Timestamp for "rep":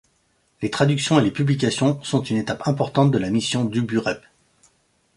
3.99-4.23